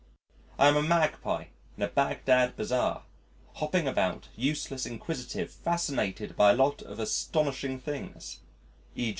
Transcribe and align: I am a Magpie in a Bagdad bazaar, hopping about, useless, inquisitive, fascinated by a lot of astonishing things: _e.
I 0.57 0.67
am 0.67 0.75
a 0.77 0.81
Magpie 0.81 1.45
in 1.77 1.83
a 1.83 1.87
Bagdad 1.87 2.55
bazaar, 2.55 3.03
hopping 3.57 3.87
about, 3.87 4.29
useless, 4.35 4.87
inquisitive, 4.87 5.51
fascinated 5.51 6.35
by 6.35 6.49
a 6.49 6.55
lot 6.55 6.81
of 6.81 6.97
astonishing 6.99 7.79
things: 7.79 8.39
_e. 8.97 9.09